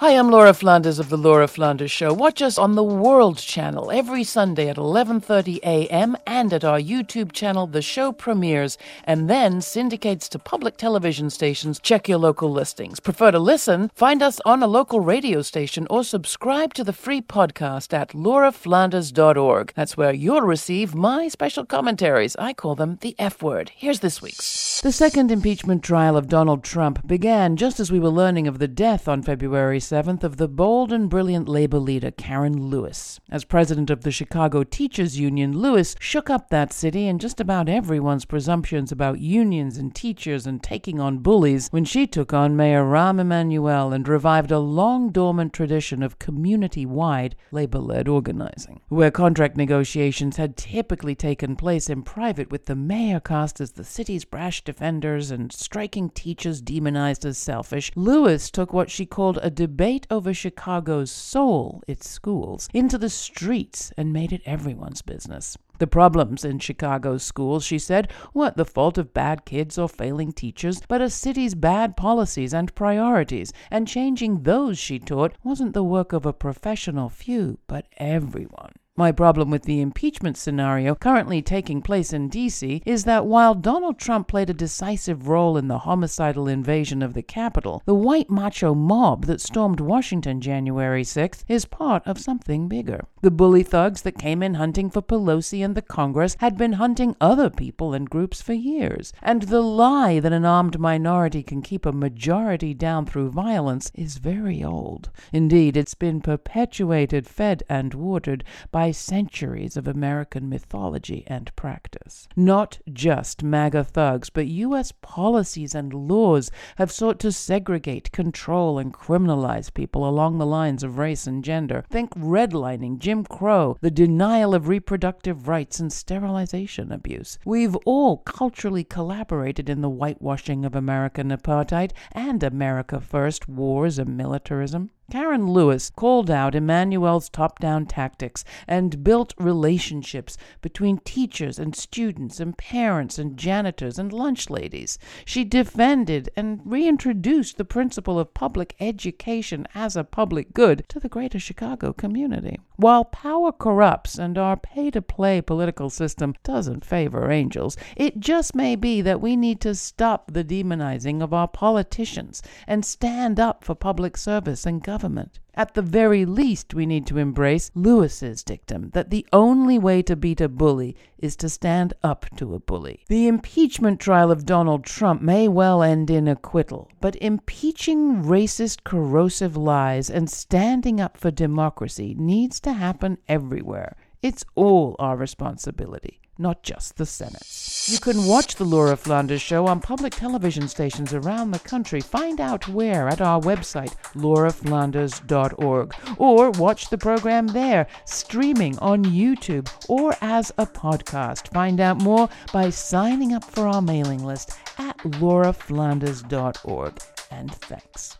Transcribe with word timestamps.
Hi, 0.00 0.12
I'm 0.12 0.30
Laura 0.30 0.54
Flanders 0.54 0.98
of 0.98 1.10
the 1.10 1.18
Laura 1.18 1.46
Flanders 1.46 1.90
Show. 1.90 2.14
Watch 2.14 2.40
us 2.40 2.56
on 2.56 2.74
the 2.74 2.82
World 2.82 3.36
Channel 3.36 3.90
every 3.90 4.24
Sunday 4.24 4.70
at 4.70 4.78
11:30 4.78 5.58
a.m. 5.58 6.16
and 6.26 6.54
at 6.54 6.64
our 6.64 6.80
YouTube 6.80 7.32
channel. 7.32 7.66
The 7.66 7.82
show 7.82 8.10
premieres 8.10 8.78
and 9.04 9.28
then 9.28 9.60
syndicates 9.60 10.26
to 10.30 10.38
public 10.38 10.78
television 10.78 11.28
stations. 11.28 11.78
Check 11.78 12.08
your 12.08 12.16
local 12.16 12.50
listings. 12.50 12.98
Prefer 12.98 13.32
to 13.32 13.38
listen? 13.38 13.90
Find 13.94 14.22
us 14.22 14.40
on 14.46 14.62
a 14.62 14.66
local 14.66 15.00
radio 15.00 15.42
station 15.42 15.86
or 15.90 16.02
subscribe 16.02 16.72
to 16.74 16.82
the 16.82 16.94
free 16.94 17.20
podcast 17.20 17.92
at 17.92 18.14
lauraflanders.org. 18.14 19.72
That's 19.76 19.98
where 19.98 20.14
you'll 20.14 20.40
receive 20.40 20.94
my 20.94 21.28
special 21.28 21.66
commentaries. 21.66 22.36
I 22.36 22.54
call 22.54 22.74
them 22.74 22.96
the 23.02 23.14
F 23.18 23.42
word. 23.42 23.70
Here's 23.76 24.00
this 24.00 24.22
week's. 24.22 24.80
The 24.80 24.92
second 24.92 25.30
impeachment 25.30 25.82
trial 25.82 26.16
of 26.16 26.26
Donald 26.26 26.64
Trump 26.64 27.06
began 27.06 27.56
just 27.56 27.78
as 27.78 27.92
we 27.92 28.00
were 28.00 28.08
learning 28.08 28.48
of 28.48 28.58
the 28.58 28.66
death 28.66 29.06
on 29.06 29.20
February 29.20 29.78
7th 29.90 30.22
of 30.22 30.36
the 30.36 30.46
bold 30.46 30.92
and 30.92 31.10
brilliant 31.10 31.48
labor 31.48 31.80
leader 31.80 32.12
Karen 32.12 32.70
Lewis. 32.70 33.18
As 33.28 33.44
president 33.44 33.90
of 33.90 34.02
the 34.02 34.12
Chicago 34.12 34.62
Teachers 34.62 35.18
Union, 35.18 35.58
Lewis 35.58 35.96
shook 35.98 36.30
up 36.30 36.48
that 36.48 36.72
city 36.72 37.08
and 37.08 37.20
just 37.20 37.40
about 37.40 37.68
everyone's 37.68 38.24
presumptions 38.24 38.92
about 38.92 39.18
unions 39.18 39.76
and 39.76 39.92
teachers 39.92 40.46
and 40.46 40.62
taking 40.62 41.00
on 41.00 41.18
bullies 41.18 41.66
when 41.72 41.84
she 41.84 42.06
took 42.06 42.32
on 42.32 42.54
Mayor 42.54 42.84
Rahm 42.84 43.18
Emanuel 43.18 43.92
and 43.92 44.06
revived 44.06 44.52
a 44.52 44.60
long 44.60 45.10
dormant 45.10 45.52
tradition 45.52 46.04
of 46.04 46.20
community 46.20 46.86
wide 46.86 47.34
labor 47.50 47.80
led 47.80 48.06
organizing, 48.06 48.80
where 48.90 49.10
contract 49.10 49.56
negotiations 49.56 50.36
had 50.36 50.56
typically 50.56 51.16
taken 51.16 51.56
place 51.56 51.90
in 51.90 52.04
private 52.04 52.52
with 52.52 52.66
the 52.66 52.76
mayor 52.76 53.18
cast 53.18 53.60
as 53.60 53.72
the 53.72 53.82
city's 53.82 54.24
brash 54.24 54.62
defenders 54.62 55.32
and 55.32 55.52
striking 55.52 56.08
teachers 56.10 56.60
demonized 56.60 57.24
as 57.24 57.36
selfish. 57.36 57.90
Lewis 57.96 58.52
took 58.52 58.72
what 58.72 58.88
she 58.88 59.04
called 59.04 59.40
a 59.42 59.50
debate 59.50 59.79
over 60.10 60.34
Chicago's 60.34 61.10
soul, 61.10 61.82
its 61.88 62.06
schools, 62.06 62.68
into 62.74 62.98
the 62.98 63.08
streets 63.08 63.90
and 63.96 64.12
made 64.12 64.30
it 64.30 64.42
everyone's 64.44 65.00
business. 65.00 65.56
The 65.78 65.86
problems 65.86 66.44
in 66.44 66.58
Chicago's 66.58 67.22
schools, 67.22 67.64
she 67.64 67.78
said, 67.78 68.12
weren't 68.34 68.58
the 68.58 68.66
fault 68.66 68.98
of 68.98 69.14
bad 69.14 69.46
kids 69.46 69.78
or 69.78 69.88
failing 69.88 70.32
teachers, 70.32 70.82
but 70.86 71.00
a 71.00 71.08
city's 71.08 71.54
bad 71.54 71.96
policies 71.96 72.52
and 72.52 72.74
priorities, 72.74 73.54
and 73.70 73.88
changing 73.88 74.42
those, 74.42 74.78
she 74.78 74.98
taught, 74.98 75.38
wasn't 75.42 75.72
the 75.72 75.82
work 75.82 76.12
of 76.12 76.26
a 76.26 76.34
professional 76.34 77.08
few, 77.08 77.58
but 77.66 77.86
everyone. 77.96 78.72
My 78.96 79.12
problem 79.12 79.50
with 79.50 79.62
the 79.62 79.80
impeachment 79.80 80.36
scenario 80.36 80.94
currently 80.94 81.40
taking 81.42 81.80
place 81.80 82.12
in 82.12 82.28
D.C. 82.28 82.82
is 82.84 83.04
that 83.04 83.24
while 83.24 83.54
Donald 83.54 83.98
Trump 83.98 84.26
played 84.26 84.50
a 84.50 84.54
decisive 84.54 85.28
role 85.28 85.56
in 85.56 85.68
the 85.68 85.78
homicidal 85.78 86.48
invasion 86.48 87.00
of 87.00 87.14
the 87.14 87.22
Capitol, 87.22 87.82
the 87.86 87.94
white 87.94 88.28
macho 88.28 88.74
mob 88.74 89.26
that 89.26 89.40
stormed 89.40 89.80
Washington 89.80 90.40
January 90.40 91.04
6th 91.04 91.44
is 91.48 91.64
part 91.64 92.06
of 92.06 92.18
something 92.18 92.68
bigger. 92.68 93.04
The 93.22 93.30
bully 93.30 93.62
thugs 93.62 94.02
that 94.02 94.18
came 94.18 94.42
in 94.42 94.54
hunting 94.54 94.90
for 94.90 95.02
Pelosi 95.02 95.64
and 95.64 95.74
the 95.74 95.82
Congress 95.82 96.36
had 96.40 96.58
been 96.58 96.74
hunting 96.74 97.14
other 97.20 97.48
people 97.48 97.94
and 97.94 98.10
groups 98.10 98.42
for 98.42 98.54
years. 98.54 99.12
And 99.22 99.42
the 99.42 99.62
lie 99.62 100.20
that 100.20 100.32
an 100.32 100.44
armed 100.44 100.80
minority 100.80 101.42
can 101.42 101.62
keep 101.62 101.86
a 101.86 101.92
majority 101.92 102.74
down 102.74 103.06
through 103.06 103.30
violence 103.30 103.92
is 103.94 104.18
very 104.18 104.64
old. 104.64 105.10
Indeed, 105.32 105.76
it's 105.76 105.94
been 105.94 106.20
perpetuated, 106.20 107.26
fed, 107.26 107.62
and 107.68 107.94
watered 107.94 108.42
by 108.72 108.79
centuries 108.88 109.76
of 109.76 109.86
American 109.86 110.48
mythology 110.48 111.24
and 111.26 111.54
practice. 111.54 112.26
Not 112.34 112.78
just 112.90 113.42
MAGA 113.42 113.84
thugs, 113.84 114.30
but 114.30 114.46
U.S. 114.46 114.92
policies 115.02 115.74
and 115.74 115.92
laws 115.92 116.50
have 116.76 116.90
sought 116.90 117.18
to 117.20 117.30
segregate, 117.30 118.10
control, 118.12 118.78
and 118.78 118.94
criminalize 118.94 119.72
people 119.72 120.08
along 120.08 120.38
the 120.38 120.46
lines 120.46 120.82
of 120.82 120.96
race 120.96 121.26
and 121.26 121.44
gender. 121.44 121.84
Think 121.90 122.14
redlining, 122.14 122.98
Jim 122.98 123.24
Crow, 123.24 123.76
the 123.82 123.90
denial 123.90 124.54
of 124.54 124.66
reproductive 124.66 125.46
rights, 125.46 125.78
and 125.78 125.92
sterilization 125.92 126.90
abuse. 126.90 127.38
We've 127.44 127.76
all 127.84 128.16
culturally 128.18 128.84
collaborated 128.84 129.68
in 129.68 129.82
the 129.82 129.90
whitewashing 129.90 130.64
of 130.64 130.74
American 130.74 131.30
apartheid 131.30 131.92
and 132.12 132.42
America 132.42 133.00
First 133.00 133.48
wars 133.48 133.98
and 133.98 134.16
militarism. 134.16 134.90
Karen 135.10 135.48
Lewis 135.48 135.90
called 135.90 136.30
out 136.30 136.54
Emanuel's 136.54 137.28
top 137.28 137.58
down 137.58 137.84
tactics 137.84 138.44
and 138.68 139.02
built 139.02 139.34
relationships 139.38 140.38
between 140.62 140.98
teachers 140.98 141.58
and 141.58 141.74
students 141.74 142.38
and 142.38 142.56
parents 142.56 143.18
and 143.18 143.36
janitors 143.36 143.98
and 143.98 144.12
lunch 144.12 144.48
ladies. 144.48 145.00
She 145.24 145.42
defended 145.42 146.30
and 146.36 146.60
reintroduced 146.64 147.58
the 147.58 147.64
principle 147.64 148.20
of 148.20 148.34
public 148.34 148.76
education 148.78 149.66
as 149.74 149.96
a 149.96 150.04
public 150.04 150.54
good 150.54 150.84
to 150.90 151.00
the 151.00 151.08
greater 151.08 151.40
Chicago 151.40 151.92
community. 151.92 152.60
While 152.76 153.04
power 153.04 153.50
corrupts 153.50 154.16
and 154.16 154.38
our 154.38 154.56
pay 154.56 154.92
to 154.92 155.02
play 155.02 155.40
political 155.40 155.90
system 155.90 156.34
doesn't 156.44 156.84
favor 156.84 157.32
angels, 157.32 157.76
it 157.96 158.20
just 158.20 158.54
may 158.54 158.76
be 158.76 159.02
that 159.02 159.20
we 159.20 159.34
need 159.34 159.60
to 159.62 159.74
stop 159.74 160.30
the 160.30 160.44
demonizing 160.44 161.20
of 161.20 161.34
our 161.34 161.48
politicians 161.48 162.42
and 162.68 162.84
stand 162.84 163.40
up 163.40 163.64
for 163.64 163.74
public 163.74 164.16
service 164.16 164.64
and 164.64 164.84
government 164.84 164.99
government. 165.00 165.40
At 165.54 165.72
the 165.72 165.82
very 165.82 166.26
least, 166.26 166.74
we 166.74 166.84
need 166.84 167.06
to 167.06 167.16
embrace 167.16 167.70
Lewis's 167.74 168.44
dictum 168.44 168.90
that 168.90 169.08
the 169.08 169.26
only 169.32 169.78
way 169.78 170.02
to 170.02 170.14
beat 170.14 170.42
a 170.42 170.48
bully 170.48 170.94
is 171.16 171.36
to 171.36 171.48
stand 171.48 171.94
up 172.02 172.26
to 172.36 172.54
a 172.54 172.60
bully. 172.60 173.04
The 173.08 173.26
impeachment 173.26 173.98
trial 173.98 174.30
of 174.30 174.44
Donald 174.44 174.84
Trump 174.84 175.22
may 175.22 175.48
well 175.48 175.82
end 175.82 176.10
in 176.10 176.28
acquittal, 176.28 176.90
but 177.00 177.16
impeaching 177.16 178.22
racist, 178.24 178.84
corrosive 178.84 179.56
lies 179.56 180.10
and 180.10 180.28
standing 180.28 181.00
up 181.00 181.16
for 181.16 181.30
democracy 181.30 182.14
needs 182.18 182.60
to 182.60 182.74
happen 182.74 183.16
everywhere. 183.26 183.96
It's 184.22 184.44
all 184.54 184.96
our 184.98 185.16
responsibility 185.16 186.20
not 186.40 186.62
just 186.62 186.96
the 186.96 187.04
Senate's. 187.04 187.90
You 187.92 187.98
can 187.98 188.24
watch 188.24 188.56
The 188.56 188.64
Laura 188.64 188.96
Flanders 188.96 189.42
Show 189.42 189.66
on 189.66 189.80
public 189.80 190.14
television 190.14 190.66
stations 190.68 191.12
around 191.12 191.50
the 191.50 191.58
country. 191.58 192.00
Find 192.00 192.40
out 192.40 192.66
where 192.66 193.08
at 193.08 193.20
our 193.20 193.40
website, 193.40 193.94
lauraflanders.org, 194.14 195.94
or 196.16 196.50
watch 196.52 196.88
the 196.88 196.98
program 196.98 197.46
there, 197.48 197.86
streaming 198.06 198.78
on 198.78 199.04
YouTube 199.04 199.70
or 199.88 200.16
as 200.22 200.50
a 200.56 200.66
podcast. 200.66 201.52
Find 201.52 201.78
out 201.78 202.02
more 202.02 202.28
by 202.52 202.70
signing 202.70 203.34
up 203.34 203.44
for 203.44 203.68
our 203.68 203.82
mailing 203.82 204.24
list 204.24 204.58
at 204.78 204.96
lauraflanders.org. 204.98 206.98
And 207.30 207.54
thanks. 207.54 208.19